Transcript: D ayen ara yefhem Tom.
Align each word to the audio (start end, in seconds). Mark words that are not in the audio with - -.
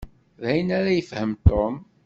D 0.41 0.43
ayen 0.49 0.69
ara 0.77 0.91
yefhem 0.97 1.31
Tom. 1.47 1.75